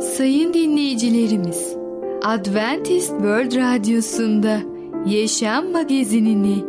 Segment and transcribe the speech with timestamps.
[0.00, 1.76] Sayın dinleyicilerimiz,
[2.24, 4.58] Adventist World Radyosu'nda
[5.06, 6.64] Yaşam Magazinini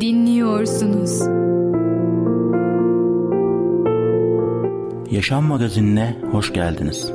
[0.00, 1.20] dinliyorsunuz.
[5.10, 7.12] Yaşam Magazinine hoş geldiniz.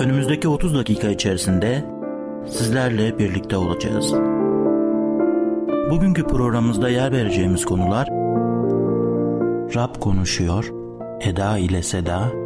[0.00, 1.84] Önümüzdeki 30 dakika içerisinde
[2.46, 4.14] sizlerle birlikte olacağız.
[5.90, 8.08] Bugünkü programımızda yer vereceğimiz konular
[9.74, 10.72] Rab konuşuyor,
[11.20, 12.45] Eda ile Seda,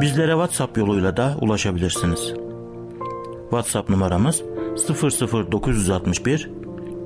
[0.00, 2.34] Bizlere WhatsApp yoluyla da ulaşabilirsiniz.
[3.50, 4.42] WhatsApp numaramız
[4.88, 6.50] 00961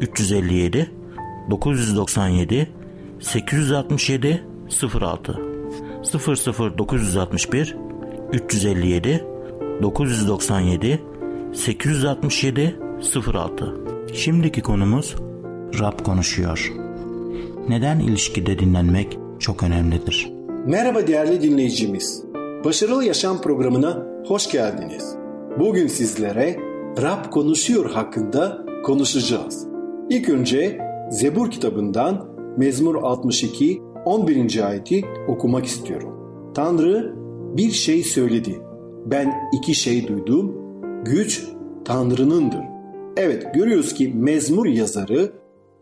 [0.00, 0.90] 357
[1.50, 2.70] 997
[3.20, 4.44] 867
[5.00, 5.40] 06
[6.78, 7.76] 00961
[8.32, 9.24] 357
[9.82, 11.02] 997
[11.54, 12.76] 867
[13.32, 13.74] 06
[14.14, 15.16] Şimdiki konumuz
[15.80, 16.72] Rab konuşuyor.
[17.68, 20.32] Neden ilişkide dinlenmek çok önemlidir?
[20.66, 22.24] Merhaba değerli dinleyicimiz.
[22.64, 25.16] Başarılı Yaşam programına hoş geldiniz.
[25.58, 26.56] Bugün sizlere
[27.02, 29.66] Rab konuşuyor hakkında konuşacağız.
[30.10, 30.78] İlk önce
[31.10, 34.66] Zebur kitabından Mezmur 62 11.
[34.68, 36.12] ayeti okumak istiyorum.
[36.54, 37.14] Tanrı
[37.56, 38.60] bir şey söyledi.
[39.04, 40.54] Ben iki şey duydum.
[41.04, 41.48] Güç
[41.84, 42.64] Tanrı'nındır.
[43.16, 45.32] Evet görüyoruz ki mezmur yazarı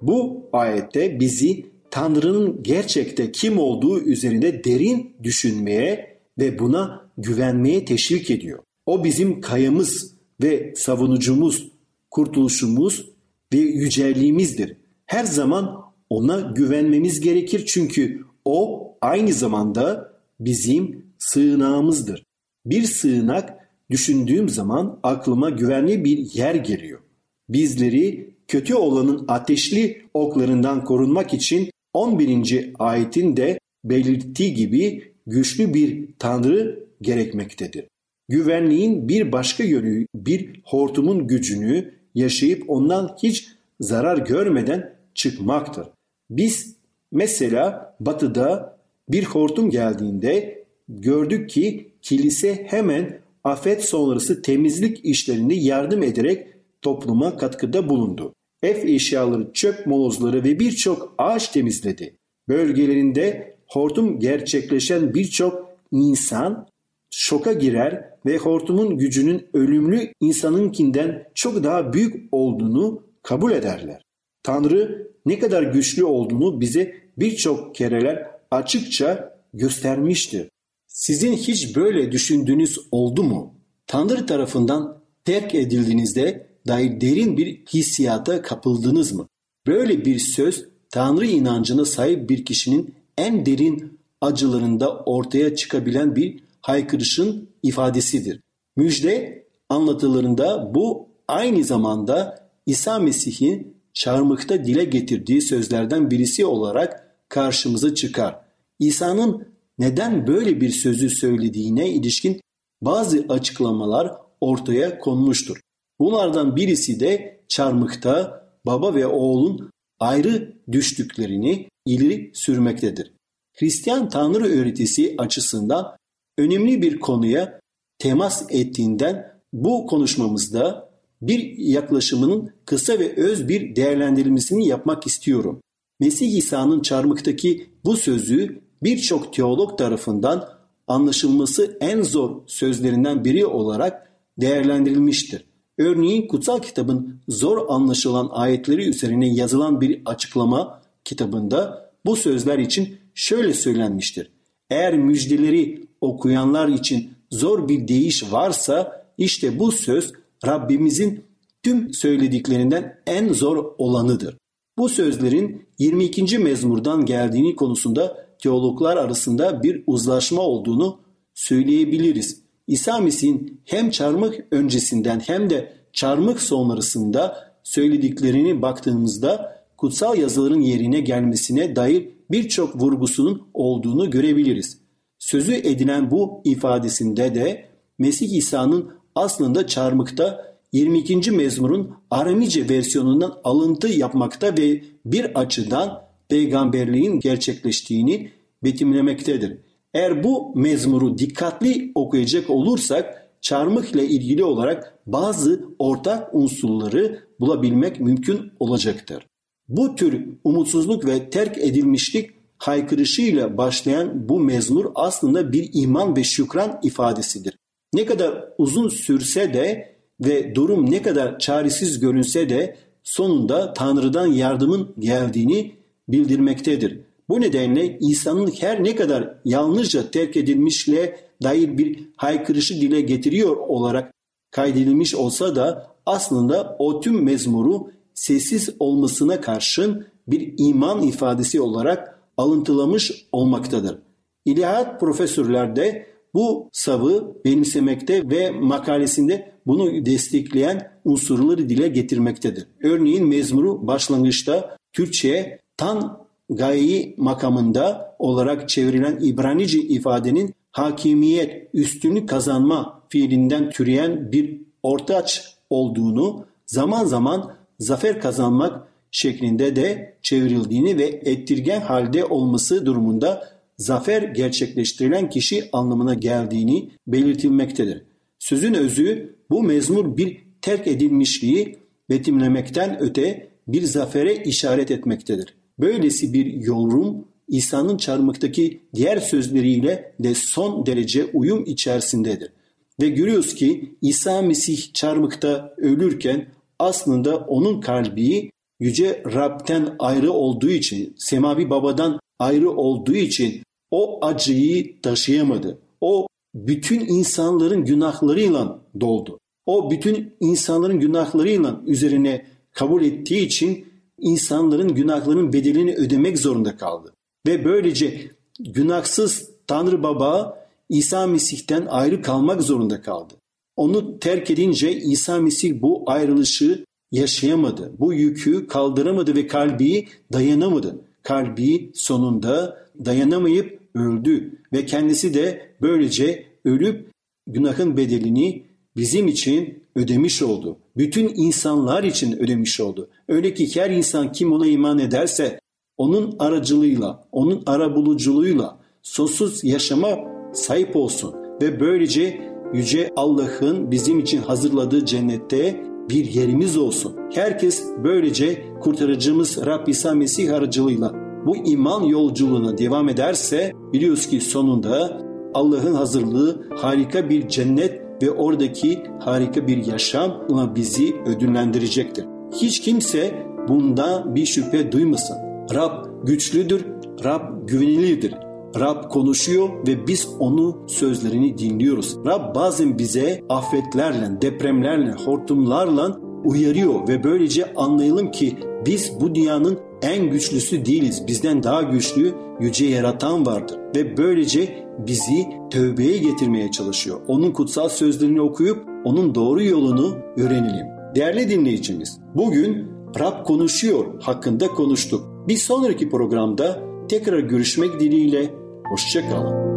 [0.02, 8.58] bu ayette bizi Tanrı'nın gerçekte kim olduğu üzerinde derin düşünmeye ve buna güvenmeye teşvik ediyor.
[8.86, 11.68] O bizim kayamız ve savunucumuz,
[12.10, 13.10] kurtuluşumuz
[13.52, 14.76] ve yücelliğimizdir.
[15.06, 22.24] Her zaman ona güvenmemiz gerekir çünkü o aynı zamanda bizim sığınağımızdır.
[22.66, 27.00] Bir sığınak düşündüğüm zaman aklıma güvenli bir yer geliyor.
[27.48, 32.72] Bizleri kötü olanın ateşli oklarından korunmak için 11.
[32.78, 37.84] ayetin de belirttiği gibi güçlü bir tanrı gerekmektedir.
[38.28, 43.48] Güvenliğin bir başka yönü bir hortumun gücünü yaşayıp ondan hiç
[43.80, 45.86] zarar görmeden çıkmaktır.
[46.30, 46.76] Biz
[47.12, 48.78] mesela batıda
[49.08, 56.46] bir hortum geldiğinde gördük ki kilise hemen afet sonrası temizlik işlerinde yardım ederek
[56.82, 58.34] topluma katkıda bulundu.
[58.64, 62.16] Ev eşyaları, çöp molozları ve birçok ağaç temizledi.
[62.48, 66.68] Bölgelerinde hortum gerçekleşen birçok insan
[67.10, 74.02] şoka girer ve hortumun gücünün ölümlü insanınkinden çok daha büyük olduğunu kabul ederler.
[74.42, 80.48] Tanrı ne kadar güçlü olduğunu bize birçok kereler açıkça göstermiştir.
[80.86, 83.54] Sizin hiç böyle düşündüğünüz oldu mu?
[83.86, 89.28] Tanrı tarafından terk edildiğinizde dair derin bir hissiyata kapıldınız mı?
[89.66, 97.48] Böyle bir söz Tanrı inancına sahip bir kişinin en derin acılarında ortaya çıkabilen bir haykırışın
[97.62, 98.40] ifadesidir.
[98.76, 108.40] Müjde anlatılarında bu aynı zamanda İsa Mesih'in çarmıkta dile getirdiği sözlerden birisi olarak karşımıza çıkar.
[108.78, 109.48] İsa'nın
[109.78, 112.40] neden böyle bir sözü söylediğine ilişkin
[112.82, 115.60] bazı açıklamalar ortaya konmuştur.
[116.04, 119.70] Bunlardan birisi de çarmıkta baba ve oğlun
[120.00, 123.12] ayrı düştüklerini ileri sürmektedir.
[123.52, 125.96] Hristiyan Tanrı öğretisi açısından
[126.38, 127.60] önemli bir konuya
[127.98, 130.90] temas ettiğinden bu konuşmamızda
[131.22, 135.60] bir yaklaşımının kısa ve öz bir değerlendirilmesini yapmak istiyorum.
[136.00, 140.48] Mesih İsa'nın çarmıktaki bu sözü birçok teolog tarafından
[140.86, 145.53] anlaşılması en zor sözlerinden biri olarak değerlendirilmiştir.
[145.78, 153.54] Örneğin kutsal kitabın zor anlaşılan ayetleri üzerine yazılan bir açıklama kitabında bu sözler için şöyle
[153.54, 154.30] söylenmiştir.
[154.70, 160.12] Eğer müjdeleri okuyanlar için zor bir deyiş varsa işte bu söz
[160.46, 161.24] Rabbimizin
[161.62, 164.36] tüm söylediklerinden en zor olanıdır.
[164.78, 166.38] Bu sözlerin 22.
[166.38, 171.00] mezmurdan geldiğini konusunda teologlar arasında bir uzlaşma olduğunu
[171.34, 172.43] söyleyebiliriz.
[172.66, 181.76] İsa Mesih'in hem çarmık öncesinden hem de çarmık sonrasında söylediklerini baktığımızda kutsal yazıların yerine gelmesine
[181.76, 184.78] dair birçok vurgusunun olduğunu görebiliriz.
[185.18, 187.68] Sözü edilen bu ifadesinde de
[187.98, 191.30] Mesih İsa'nın aslında çarmıkta 22.
[191.30, 198.30] mezmurun Aramice versiyonundan alıntı yapmakta ve bir açıdan peygamberliğin gerçekleştiğini
[198.64, 199.58] betimlemektedir.
[199.94, 208.52] Eğer bu mezmuru dikkatli okuyacak olursak çarmıh ile ilgili olarak bazı ortak unsurları bulabilmek mümkün
[208.60, 209.26] olacaktır.
[209.68, 216.80] Bu tür umutsuzluk ve terk edilmişlik haykırışıyla başlayan bu mezmur aslında bir iman ve şükran
[216.82, 217.58] ifadesidir.
[217.92, 224.94] Ne kadar uzun sürse de ve durum ne kadar çaresiz görünse de sonunda Tanrı'dan yardımın
[224.98, 225.74] geldiğini
[226.08, 227.00] bildirmektedir.
[227.28, 234.12] Bu nedenle İsa'nın her ne kadar yalnızca terk edilmişle dair bir haykırışı dile getiriyor olarak
[234.50, 243.26] kaydedilmiş olsa da aslında o tüm mezmuru sessiz olmasına karşın bir iman ifadesi olarak alıntılamış
[243.32, 243.98] olmaktadır.
[244.44, 252.66] İlahiyat profesörler de bu savı benimsemekte ve makalesinde bunu destekleyen unsurları dile getirmektedir.
[252.82, 263.70] Örneğin mezmuru başlangıçta Türkçe'ye tan gayi makamında olarak çevrilen İbranice ifadenin hakimiyet, üstünlük kazanma fiilinden
[263.70, 272.86] türeyen bir ortaç olduğunu zaman zaman zafer kazanmak şeklinde de çevrildiğini ve ettirgen halde olması
[272.86, 273.48] durumunda
[273.78, 278.02] zafer gerçekleştirilen kişi anlamına geldiğini belirtilmektedir.
[278.38, 281.78] Sözün özü bu mezmur bir terk edilmişliği
[282.10, 285.54] betimlemekten öte bir zafere işaret etmektedir.
[285.78, 292.52] Böylesi bir yorum İsa'nın çarmıktaki diğer sözleriyle de son derece uyum içerisindedir.
[293.00, 296.48] Ve görüyoruz ki İsa Mesih çarmıkta ölürken
[296.78, 298.50] aslında onun kalbi
[298.80, 305.78] yüce Rab'den ayrı olduğu için, semavi babadan ayrı olduğu için o acıyı taşıyamadı.
[306.00, 309.38] O bütün insanların günahlarıyla doldu.
[309.66, 313.86] O bütün insanların günahlarıyla üzerine kabul ettiği için
[314.24, 317.14] insanların günahlarının bedelini ödemek zorunda kaldı.
[317.46, 323.34] Ve böylece günahsız Tanrı Baba İsa Mesih'ten ayrı kalmak zorunda kaldı.
[323.76, 327.92] Onu terk edince İsa Mesih bu ayrılışı yaşayamadı.
[327.98, 331.00] Bu yükü kaldıramadı ve kalbi dayanamadı.
[331.22, 337.10] Kalbi sonunda dayanamayıp öldü ve kendisi de böylece ölüp
[337.46, 338.62] günahın bedelini
[338.96, 340.78] bizim için ödemiş oldu.
[340.96, 343.08] Bütün insanlar için ödemiş oldu.
[343.28, 345.60] Öyle ki her insan kim ona iman ederse
[345.96, 350.08] onun aracılığıyla, onun arabuluculuğuyla sonsuz yaşama
[350.52, 352.40] sahip olsun ve böylece
[352.74, 357.16] yüce Allah'ın bizim için hazırladığı cennette bir yerimiz olsun.
[357.34, 361.12] Herkes böylece kurtarıcımız Rab İsa Mesih aracılığıyla
[361.46, 365.20] bu iman yolculuğuna devam ederse biliyoruz ki sonunda
[365.54, 372.24] Allah'ın hazırlığı harika bir cennet ve oradaki harika bir yaşamla bizi ödüllendirecektir.
[372.52, 373.34] Hiç kimse
[373.68, 375.36] bunda bir şüphe duymasın.
[375.74, 376.86] Rab güçlüdür,
[377.24, 378.34] Rab güvenilidir.
[378.80, 382.16] Rab konuşuyor ve biz onu sözlerini dinliyoruz.
[382.26, 390.30] Rab bazen bize afetlerle, depremlerle, hortumlarla uyarıyor ve böylece anlayalım ki biz bu dünyanın en
[390.30, 391.26] güçlüsü değiliz.
[391.26, 397.20] Bizden daha güçlü yüce yaratan vardır ve böylece bizi tövbeye getirmeye çalışıyor.
[397.28, 400.86] Onun kutsal sözlerini okuyup onun doğru yolunu öğrenelim.
[401.14, 405.48] Değerli dinleyicimiz, bugün Rab konuşuyor hakkında konuştuk.
[405.48, 406.78] Bir sonraki programda
[407.08, 408.50] tekrar görüşmek dileğiyle
[408.90, 409.74] hoşçakalın.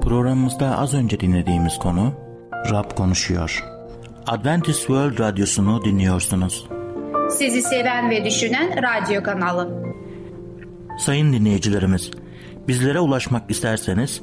[0.00, 2.12] Programımızda az önce dinlediğimiz konu
[2.70, 3.64] Rab konuşuyor.
[4.26, 6.66] Adventist World Radyosu'nu dinliyorsunuz.
[7.30, 9.82] Sizi seven ve düşünen radyo kanalı.
[10.98, 12.10] Sayın dinleyicilerimiz,
[12.68, 14.22] bizlere ulaşmak isterseniz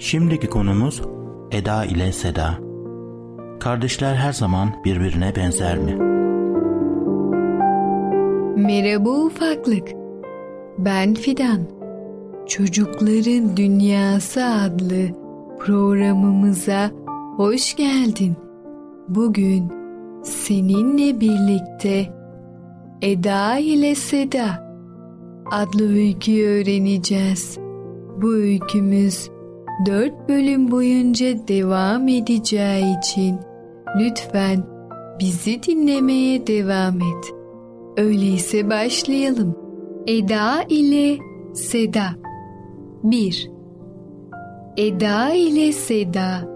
[0.00, 1.02] Şimdiki konumuz
[1.50, 2.58] Eda ile Seda.
[3.60, 5.94] Kardeşler her zaman birbirine benzer mi?
[8.56, 9.88] Merhaba ufaklık.
[10.78, 11.60] Ben Fidan.
[12.46, 15.08] Çocukların Dünyası adlı
[15.58, 16.90] programımıza
[17.36, 18.36] hoş geldin.
[19.08, 19.72] Bugün
[20.22, 22.14] seninle birlikte
[23.02, 24.74] Eda ile Seda
[25.50, 27.58] adlı öyküyü öğreneceğiz.
[28.22, 29.30] Bu öykümüz
[29.86, 33.36] dört bölüm boyunca devam edeceği için
[33.98, 34.64] lütfen
[35.20, 37.34] bizi dinlemeye devam et.
[37.96, 39.56] Öyleyse başlayalım.
[40.06, 41.18] Eda ile
[41.54, 42.06] Seda
[43.02, 43.50] 1.
[44.76, 46.48] Eda ile Seda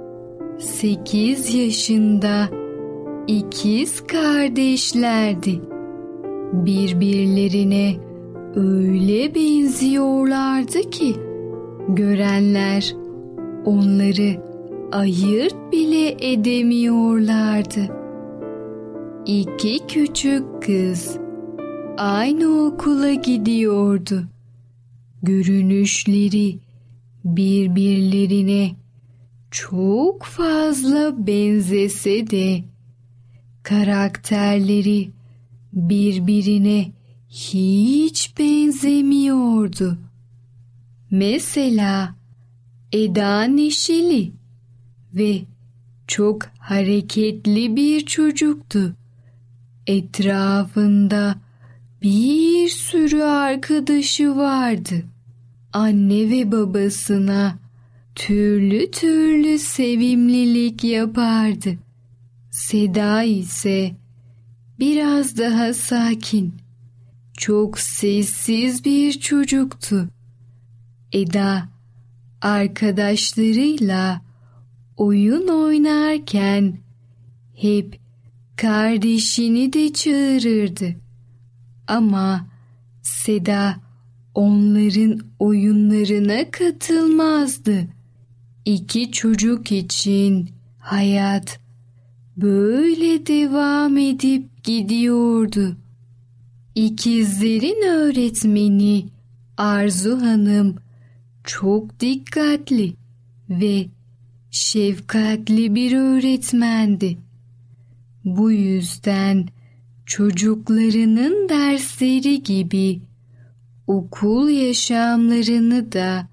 [0.59, 2.49] 8 yaşında
[3.26, 5.61] ikiz kardeşlerdi.
[6.52, 7.95] Birbirlerine
[8.57, 11.14] öyle benziyorlardı ki
[11.88, 12.95] görenler
[13.64, 14.40] onları
[14.92, 17.88] ayırt bile edemiyorlardı.
[19.26, 21.18] İki küçük kız
[21.99, 24.25] aynı okula gidiyordu.
[25.23, 26.59] Görünüşleri
[27.25, 28.71] birbirlerine
[29.50, 32.64] çok fazla benzese de
[33.62, 35.11] karakterleri
[35.73, 36.92] birbirine
[37.28, 39.99] hiç benzemiyordu.
[41.11, 42.14] Mesela
[42.94, 44.32] Eda neşeli
[45.14, 45.42] ve
[46.06, 48.96] çok hareketli bir çocuktu.
[49.86, 51.34] Etrafında
[52.02, 55.04] bir sürü arkadaşı vardı.
[55.72, 57.58] Anne ve babasına
[58.14, 61.78] türlü türlü sevimlilik yapardı.
[62.50, 63.96] Seda ise
[64.78, 66.54] biraz daha sakin,
[67.36, 70.08] çok sessiz bir çocuktu.
[71.12, 71.74] Eda
[72.44, 74.20] arkadaşlarıyla
[74.96, 76.78] oyun oynarken
[77.54, 78.00] hep
[78.56, 80.94] kardeşini de çağırırdı.
[81.86, 82.54] Ama
[83.04, 83.76] Seda
[84.34, 87.86] onların oyunlarına katılmazdı.
[88.64, 90.48] İki çocuk için
[90.78, 91.60] hayat
[92.36, 95.76] böyle devam edip gidiyordu.
[96.74, 99.06] İkizlerin öğretmeni
[99.56, 100.76] Arzu Hanım
[101.44, 102.92] çok dikkatli
[103.50, 103.86] ve
[104.50, 107.18] şefkatli bir öğretmendi.
[108.24, 109.48] Bu yüzden
[110.06, 113.00] çocuklarının dersleri gibi
[113.86, 116.28] okul yaşamlarını da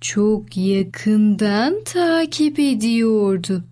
[0.00, 3.64] çok yakından takip ediyordu.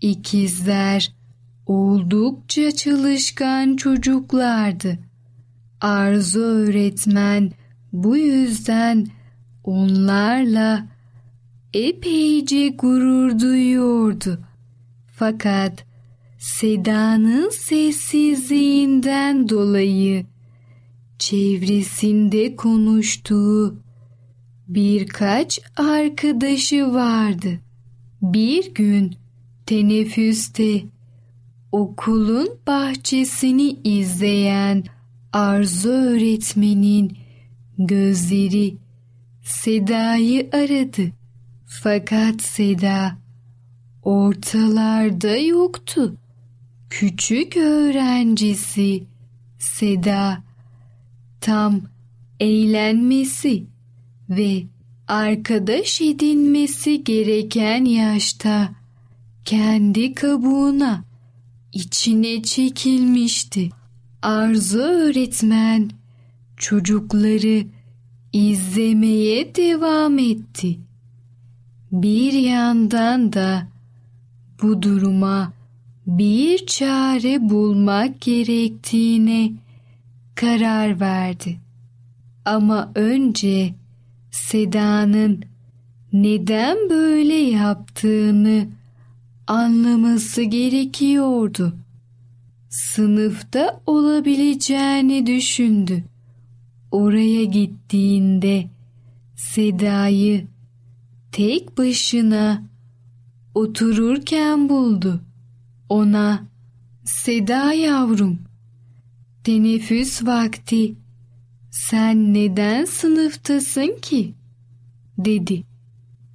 [0.00, 1.12] İkizler
[1.66, 4.98] oldukça çalışkan çocuklardı.
[5.80, 7.52] Arzu öğretmen
[7.92, 9.06] bu yüzden
[9.66, 10.88] onlarla
[11.74, 14.38] epeyce gurur duyuyordu.
[15.16, 15.84] Fakat
[16.38, 20.26] Seda'nın sessizliğinden dolayı
[21.18, 23.76] çevresinde konuştuğu
[24.68, 27.60] birkaç arkadaşı vardı.
[28.22, 29.16] Bir gün
[29.66, 30.82] teneffüste
[31.72, 34.84] okulun bahçesini izleyen
[35.32, 37.16] Arzu öğretmenin
[37.78, 38.76] gözleri
[39.46, 41.12] Seda'yı aradı.
[41.66, 43.16] Fakat Seda
[44.02, 46.16] ortalarda yoktu.
[46.90, 49.04] Küçük öğrencisi
[49.58, 50.42] Seda
[51.40, 51.80] tam
[52.40, 53.64] eğlenmesi
[54.30, 54.62] ve
[55.08, 58.68] arkadaş edinmesi gereken yaşta
[59.44, 61.04] kendi kabuğuna
[61.72, 63.70] içine çekilmişti.
[64.22, 65.90] Arzu öğretmen
[66.56, 67.75] çocukları
[68.36, 70.78] izlemeye devam etti.
[71.92, 73.68] Bir yandan da
[74.62, 75.52] bu duruma
[76.06, 79.52] bir çare bulmak gerektiğine
[80.34, 81.60] karar verdi.
[82.44, 83.74] Ama önce
[84.30, 85.42] Seda'nın
[86.12, 88.66] neden böyle yaptığını
[89.46, 91.76] anlaması gerekiyordu.
[92.68, 96.04] Sınıfta olabileceğini düşündü.
[96.96, 98.70] Oraya gittiğinde
[99.36, 100.46] Seda'yı
[101.32, 102.62] tek başına
[103.54, 105.20] otururken buldu.
[105.88, 106.44] Ona
[107.04, 108.38] Seda yavrum
[109.44, 110.94] teneffüs vakti
[111.70, 114.34] sen neden sınıftasın ki?
[115.18, 115.64] dedi.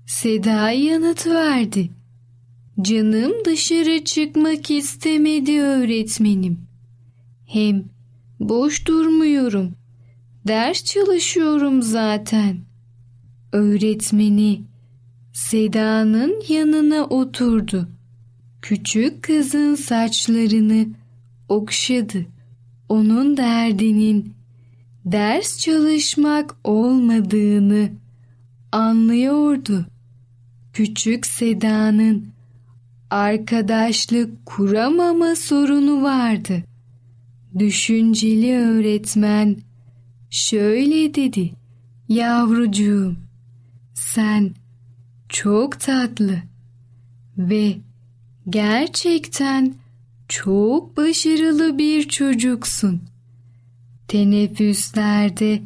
[0.08, 1.90] Seda yanıt verdi.
[2.82, 6.60] Canım dışarı çıkmak istemedi öğretmenim.
[7.48, 7.84] Hem
[8.40, 9.81] boş durmuyorum.
[10.48, 12.58] Ders çalışıyorum zaten.
[13.52, 14.62] Öğretmeni
[15.34, 17.88] Seda'nın yanına oturdu.
[18.62, 20.88] Küçük kızın saçlarını
[21.50, 22.26] okşadı.
[22.90, 24.34] Onun derdinin
[25.06, 27.90] ders çalışmak olmadığını
[28.72, 29.86] anlıyordu.
[30.74, 32.26] Küçük Seda'nın
[33.10, 36.64] arkadaşlık kuramama sorunu vardı.
[37.60, 39.58] Düşünceli öğretmen
[40.32, 41.52] şöyle dedi.
[42.10, 43.16] Yavrucuğum
[43.94, 44.52] sen
[45.30, 46.42] çok tatlı
[47.38, 47.78] ve
[48.50, 49.76] gerçekten
[50.28, 53.02] çok başarılı bir çocuksun.
[54.08, 55.62] Teneffüslerde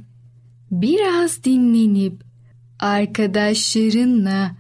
[0.72, 2.24] biraz dinlenip
[2.80, 4.56] arkadaşlarınla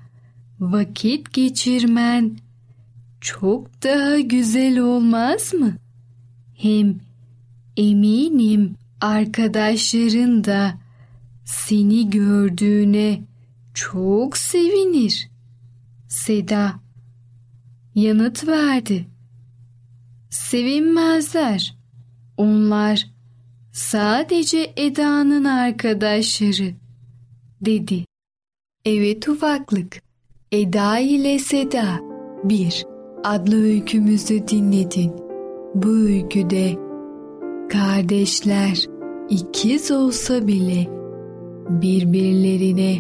[0.59, 2.37] vakit geçirmen
[3.21, 5.73] çok daha güzel olmaz mı?
[6.57, 6.95] Hem
[7.77, 10.73] eminim arkadaşların da
[11.45, 13.21] seni gördüğüne
[13.73, 15.29] çok sevinir.
[16.07, 16.79] Seda
[17.95, 19.05] yanıt verdi.
[20.29, 21.75] Sevinmezler.
[22.37, 23.07] Onlar
[23.71, 26.73] sadece Eda'nın arkadaşları
[27.61, 28.05] dedi.
[28.85, 30.01] Evet ufaklık.
[30.51, 31.99] Eda ile Seda
[32.43, 32.85] 1
[33.23, 35.13] adlı öykümüzü dinledin.
[35.75, 36.84] Bu öyküde
[37.69, 38.85] kardeşler
[39.29, 40.87] ikiz olsa bile
[41.69, 42.97] birbirlerine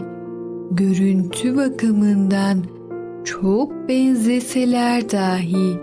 [0.71, 2.63] görüntü bakımından
[3.25, 5.79] çok benzeseler dahi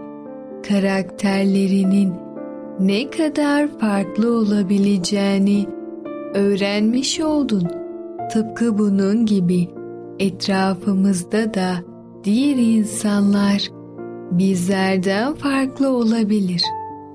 [0.68, 2.12] karakterlerinin
[2.80, 5.66] ne kadar farklı olabileceğini
[6.34, 7.68] öğrenmiş oldun.
[8.32, 9.68] Tıpkı bunun gibi
[10.18, 11.74] etrafımızda da
[12.24, 13.70] diğer insanlar
[14.30, 16.62] bizlerden farklı olabilir.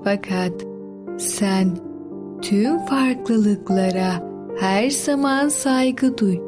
[0.04, 0.67] Fakat
[1.18, 1.78] sen
[2.42, 4.22] tüm farklılıklara
[4.60, 6.38] her zaman saygı duy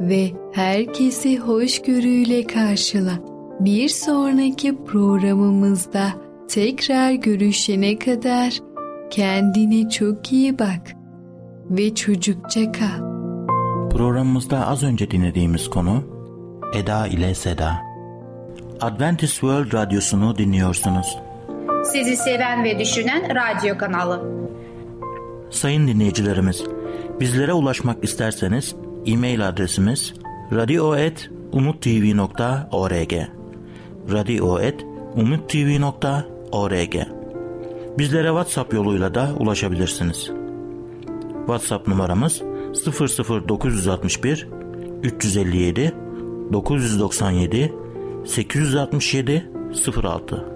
[0.00, 3.18] ve herkesi hoşgörüyle karşıla.
[3.60, 6.06] Bir sonraki programımızda
[6.48, 8.58] tekrar görüşene kadar
[9.10, 10.92] kendine çok iyi bak
[11.70, 13.14] ve çocukça kal.
[13.90, 16.02] Programımızda az önce dinlediğimiz konu
[16.74, 17.74] Eda ile Seda.
[18.80, 21.18] Adventist World Radyosu'nu dinliyorsunuz.
[21.92, 24.22] Sizi seven ve düşünen radyo kanalı.
[25.50, 26.64] Sayın dinleyicilerimiz,
[27.20, 28.74] bizlere ulaşmak isterseniz
[29.06, 30.14] e-mail adresimiz
[30.52, 33.12] radio.umutv.org
[34.12, 36.94] radio.umutv.org
[37.98, 40.30] Bizlere WhatsApp yoluyla da ulaşabilirsiniz.
[41.46, 42.42] WhatsApp numaramız
[43.48, 44.48] 00961
[45.02, 45.94] 357
[46.52, 47.72] 997
[48.26, 49.50] 867
[50.02, 50.53] 06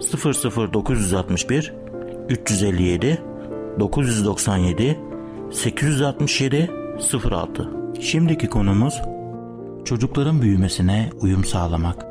[0.00, 1.74] 00961
[2.28, 3.22] 357
[3.80, 4.98] 997
[5.50, 6.70] 867
[7.30, 9.02] 06 Şimdiki konumuz
[9.84, 12.06] çocukların büyümesine uyum sağlamak.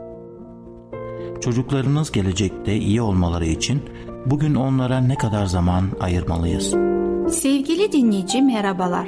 [1.42, 3.82] Çocuklarınız gelecekte iyi olmaları için
[4.26, 6.70] bugün onlara ne kadar zaman ayırmalıyız?
[7.36, 9.08] Sevgili dinleyici merhabalar.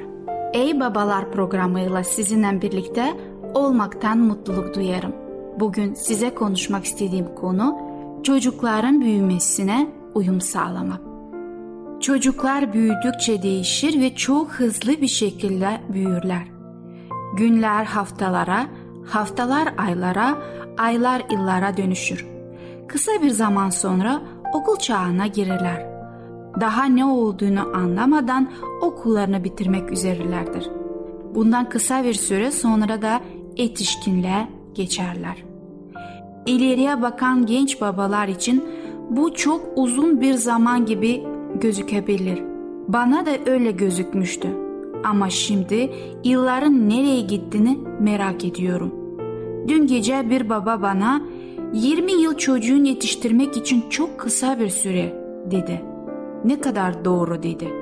[0.53, 3.17] Ey Babalar programıyla sizinle birlikte
[3.53, 5.13] olmaktan mutluluk duyarım.
[5.59, 7.88] Bugün size konuşmak istediğim konu
[8.23, 11.01] çocukların büyümesine uyum sağlamak.
[12.01, 16.47] Çocuklar büyüdükçe değişir ve çok hızlı bir şekilde büyürler.
[17.37, 18.65] Günler haftalara,
[19.05, 20.37] haftalar aylara,
[20.77, 22.25] aylar yıllara dönüşür.
[22.87, 24.21] Kısa bir zaman sonra
[24.53, 25.89] okul çağına girirler.
[26.61, 28.51] Daha ne olduğunu anlamadan
[28.81, 30.69] okullarını bitirmek üzerelerdir.
[31.35, 33.21] Bundan kısa bir süre sonra da
[33.57, 35.48] yetişkinliğe geçerler.
[36.45, 38.65] İleriye bakan genç babalar için
[39.09, 41.23] bu çok uzun bir zaman gibi
[41.61, 42.43] gözükebilir.
[42.87, 44.47] Bana da öyle gözükmüştü.
[45.03, 45.89] Ama şimdi
[46.23, 48.95] yılların nereye gittiğini merak ediyorum.
[49.67, 51.21] Dün gece bir baba bana
[51.73, 55.15] 20 yıl çocuğun yetiştirmek için çok kısa bir süre
[55.51, 55.81] dedi.
[56.45, 57.73] Ne kadar doğru dedi.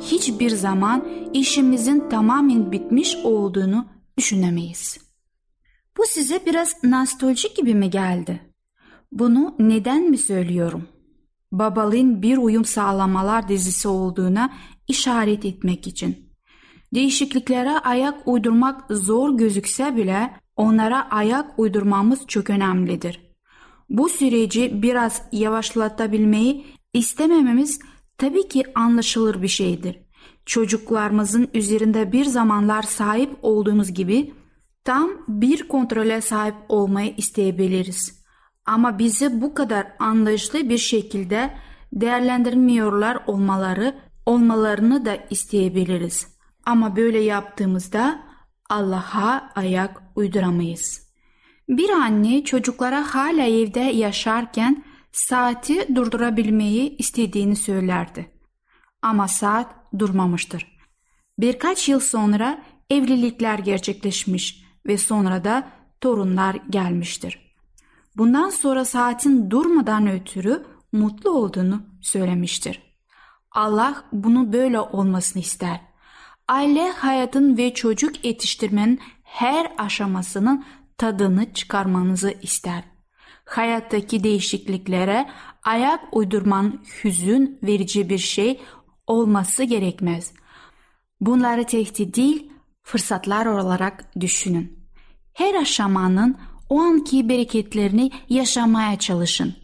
[0.00, 3.86] Hiçbir zaman işimizin tamamen bitmiş olduğunu
[4.18, 5.07] düşünemeyiz.
[5.98, 8.40] Bu size biraz nostaljik gibi mi geldi?
[9.12, 10.88] Bunu neden mi söylüyorum?
[11.52, 14.52] Babalığın bir uyum sağlamalar dizisi olduğuna
[14.88, 16.28] işaret etmek için.
[16.94, 23.20] Değişikliklere ayak uydurmak zor gözükse bile onlara ayak uydurmamız çok önemlidir.
[23.90, 27.78] Bu süreci biraz yavaşlatabilmeyi istemememiz
[28.18, 29.98] tabii ki anlaşılır bir şeydir.
[30.46, 34.32] Çocuklarımızın üzerinde bir zamanlar sahip olduğumuz gibi
[34.88, 38.22] tam bir kontrole sahip olmayı isteyebiliriz.
[38.66, 41.54] Ama bizi bu kadar anlayışlı bir şekilde
[41.92, 43.94] değerlendirmiyorlar olmaları
[44.26, 46.26] olmalarını da isteyebiliriz.
[46.66, 48.22] Ama böyle yaptığımızda
[48.68, 51.08] Allah'a ayak uyduramayız.
[51.68, 58.30] Bir anne çocuklara hala evde yaşarken saati durdurabilmeyi istediğini söylerdi.
[59.02, 60.78] Ama saat durmamıştır.
[61.38, 65.68] Birkaç yıl sonra evlilikler gerçekleşmiş ve sonra da
[66.00, 67.54] torunlar gelmiştir.
[68.16, 72.82] Bundan sonra saatin durmadan ötürü mutlu olduğunu söylemiştir.
[73.50, 75.80] Allah bunu böyle olmasını ister.
[76.48, 80.64] Aile hayatın ve çocuk yetiştirmenin her aşamasının
[80.98, 82.84] tadını çıkarmanızı ister.
[83.44, 85.30] Hayattaki değişikliklere
[85.64, 88.60] ayak uydurman hüzün verici bir şey
[89.06, 90.32] olması gerekmez.
[91.20, 94.77] Bunları tehdit değil, fırsatlar olarak düşünün.
[95.38, 96.36] Her aşamanın
[96.68, 99.54] o anki bereketlerini yaşamaya çalışın.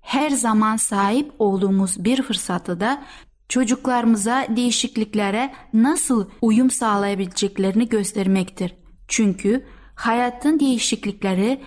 [0.00, 3.04] Her zaman sahip olduğumuz bir fırsatı da
[3.48, 8.74] çocuklarımıza değişikliklere nasıl uyum sağlayabileceklerini göstermektir.
[9.08, 11.60] Çünkü hayatın değişiklikleri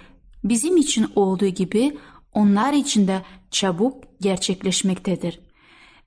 [0.43, 1.97] bizim için olduğu gibi
[2.33, 5.39] onlar için de çabuk gerçekleşmektedir.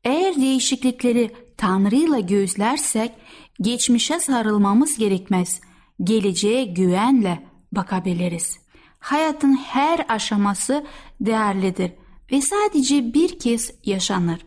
[0.04, 3.12] Eğer değişiklikleri Tanrı'yla gözlersek
[3.60, 5.60] geçmişe sarılmamız gerekmez.
[6.04, 8.58] Geleceğe güvenle bakabiliriz.
[8.98, 10.86] Hayatın her aşaması
[11.20, 11.92] değerlidir
[12.32, 14.46] ve sadece bir kez yaşanır.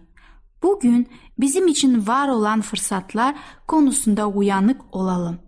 [0.63, 1.07] Bugün
[1.39, 3.35] bizim için var olan fırsatlar
[3.67, 5.39] konusunda uyanık olalım.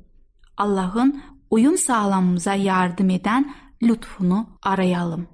[0.57, 5.27] Allah'ın uyum sağlamamıza yardım eden lütfunu arayalım.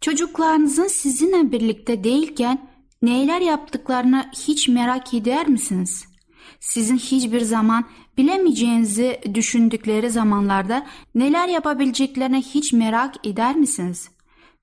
[0.00, 2.68] Çocuklarınızın sizinle birlikte değilken
[3.02, 6.04] neler yaptıklarını hiç merak eder misiniz?
[6.60, 7.84] Sizin hiçbir zaman
[8.20, 14.10] bilemeyeceğinizi düşündükleri zamanlarda neler yapabileceklerini hiç merak eder misiniz?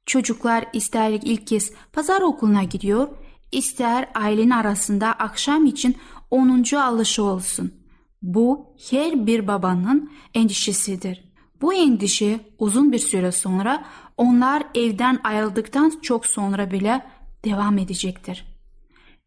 [0.05, 3.07] Çocuklar ister ilk kez pazar okuluna gidiyor,
[3.51, 5.95] ister ailenin arasında akşam için
[6.31, 6.75] 10.
[6.75, 7.73] alışı olsun.
[8.21, 11.33] Bu her bir babanın endişesidir.
[11.61, 13.85] Bu endişe uzun bir süre sonra
[14.17, 17.05] onlar evden ayrıldıktan çok sonra bile
[17.45, 18.45] devam edecektir.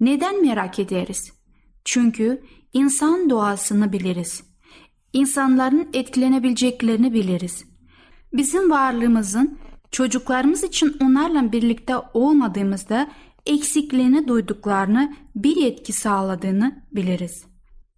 [0.01, 1.33] Neden merak ederiz?
[1.85, 4.43] Çünkü insan doğasını biliriz.
[5.13, 7.65] İnsanların etkilenebileceklerini biliriz.
[8.33, 9.59] Bizim varlığımızın
[9.91, 13.11] çocuklarımız için onlarla birlikte olmadığımızda
[13.47, 17.45] eksikliğini duyduklarını bir etki sağladığını biliriz.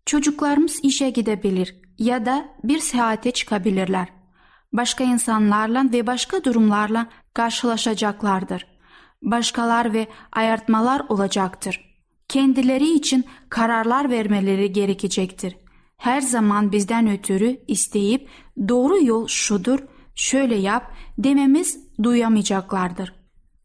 [0.06, 4.08] Çocuklarımız işe gidebilir ya da bir seyahate çıkabilirler.
[4.72, 8.66] Başka insanlarla ve başka durumlarla karşılaşacaklardır.
[9.22, 11.91] Başkalar ve ayartmalar olacaktır.
[12.32, 15.56] Kendileri için kararlar vermeleri gerekecektir.
[15.96, 18.28] Her zaman bizden ötürü isteyip
[18.68, 19.78] doğru yol şudur,
[20.14, 23.12] şöyle yap dememiz duyamayacaklardır.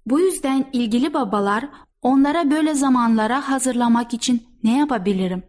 [0.06, 1.69] Bu yüzden ilgili babalar
[2.01, 5.43] onlara böyle zamanlara hazırlamak için ne yapabilirim?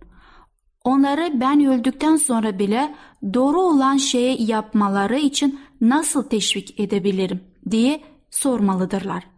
[0.84, 2.94] Onları ben öldükten sonra bile
[3.34, 8.00] doğru olan şeyi yapmaları için nasıl teşvik edebilirim diye
[8.30, 9.37] sormalıdırlar.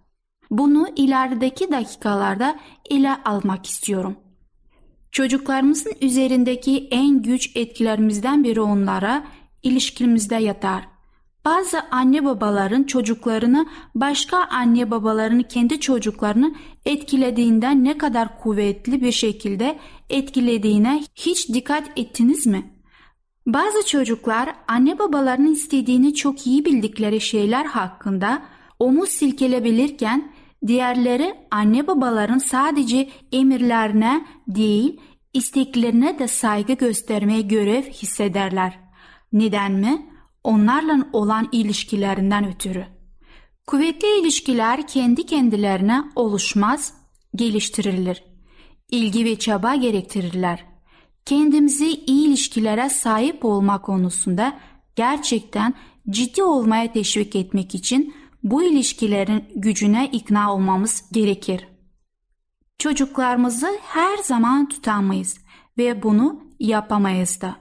[0.51, 2.59] Bunu ilerideki dakikalarda
[2.91, 4.17] ele almak istiyorum.
[5.13, 9.25] Çocuklarımızın üzerindeki en güç etkilerimizden biri onlara
[9.63, 10.89] ilişkimizde yatar.
[11.45, 19.79] Bazı anne babaların çocuklarını başka anne babaların kendi çocuklarını etkilediğinden ne kadar kuvvetli bir şekilde
[20.11, 22.71] etkilediğine hiç dikkat ettiniz mi?
[23.47, 28.43] Bazı çocuklar anne babalarının istediğini çok iyi bildikleri şeyler hakkında
[28.79, 30.33] omuz silkelebilirken
[30.67, 35.01] diğerleri anne babaların sadece emirlerine değil
[35.35, 38.79] isteklerine de saygı göstermeye görev hissederler.
[39.33, 40.07] Neden mi?
[40.45, 42.87] onlarla olan ilişkilerinden ötürü.
[43.67, 46.95] Kuvvetli ilişkiler kendi kendilerine oluşmaz,
[47.35, 48.25] geliştirilir.
[48.91, 50.65] İlgi ve çaba gerektirirler.
[51.25, 54.59] Kendimizi iyi ilişkilere sahip olma konusunda
[54.97, 55.75] gerçekten
[56.11, 61.69] ciddi olmaya teşvik etmek için bu ilişkilerin gücüne ikna olmamız gerekir.
[62.79, 65.39] Çocuklarımızı her zaman tutamayız
[65.79, 67.57] ve bunu yapamayız da.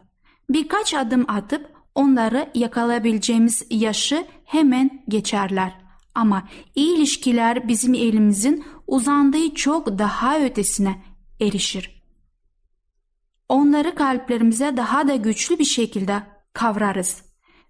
[0.49, 5.75] Birkaç adım atıp onları yakalayabileceğimiz yaşı hemen geçerler.
[6.15, 11.03] Ama iyi ilişkiler bizim elimizin uzandığı çok daha ötesine
[11.41, 12.03] erişir.
[13.49, 17.21] Onları kalplerimize daha da güçlü bir şekilde kavrarız.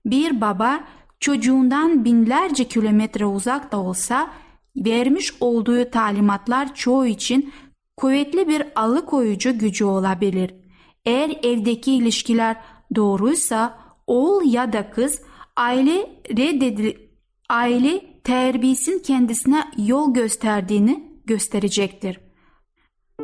[0.05, 0.83] Bir baba
[1.19, 4.31] çocuğundan binlerce kilometre uzak da olsa
[4.77, 7.53] vermiş olduğu talimatlar çoğu için
[7.97, 10.55] kuvvetli bir alıkoyucu gücü olabilir.
[11.05, 12.57] Eğer evdeki ilişkiler
[12.95, 15.21] doğruysa oğul ya da kız
[15.55, 16.95] aile reddedil
[17.49, 22.19] aile terbiyesin kendisine yol gösterdiğini gösterecektir.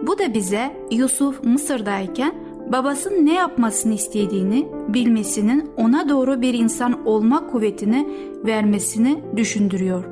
[0.02, 7.48] Bu da bize Yusuf Mısır'dayken babasının ne yapmasını istediğini bilmesinin ona doğru bir insan olma
[7.48, 8.08] kuvvetini
[8.46, 10.04] vermesini düşündürüyor.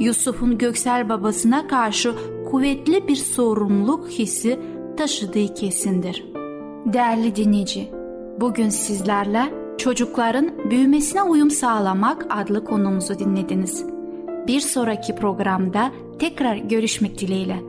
[0.00, 2.14] Yusuf'un göksel babasına karşı
[2.50, 4.58] kuvvetli bir sorumluluk hissi
[4.96, 6.24] taşıdığı kesindir.
[6.86, 7.90] Değerli dinleyici,
[8.40, 13.84] bugün sizlerle Çocukların büyümesine uyum sağlamak adlı konumuzu dinlediniz.
[14.46, 17.60] Bir sonraki programda tekrar görüşmek dileğiyle.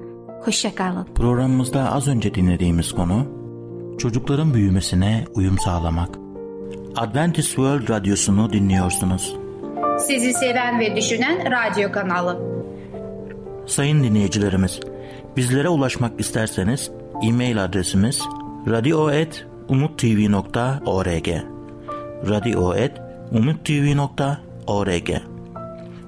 [0.46, 1.06] Hoşçakalın.
[1.16, 3.39] Programımızda az önce dinlediğimiz konu
[4.00, 6.10] çocukların büyümesine uyum sağlamak.
[6.96, 9.36] Adventist World Radyosu'nu dinliyorsunuz.
[10.00, 12.40] Sizi seven ve düşünen radyo kanalı.
[13.66, 14.80] Sayın dinleyicilerimiz,
[15.38, 16.92] bizlere ulaşmak isterseniz
[17.24, 18.22] e-mail adresimiz
[18.68, 21.28] radio.umutv.org
[22.30, 25.10] radio.umutv.org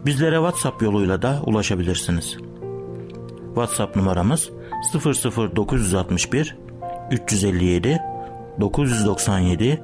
[0.05, 2.37] Bizlere WhatsApp yoluyla da ulaşabilirsiniz.
[3.55, 4.49] WhatsApp numaramız
[4.93, 6.55] 00961
[7.11, 8.01] 357
[8.59, 9.81] 997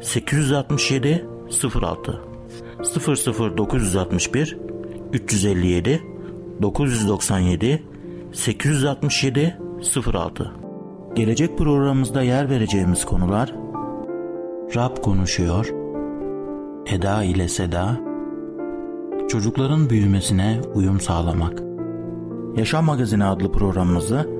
[0.00, 1.26] 867
[1.74, 2.20] 06
[3.56, 4.58] 00961
[5.12, 6.02] 357
[6.62, 7.82] 997
[8.32, 9.58] 867
[10.12, 10.52] 06
[11.14, 13.54] Gelecek programımızda yer vereceğimiz konular
[14.76, 15.70] Rab konuşuyor
[16.86, 18.10] Eda ile Seda
[19.28, 21.62] Çocukların büyümesine uyum sağlamak.
[22.56, 24.39] Yaşam Magazini adlı programımızı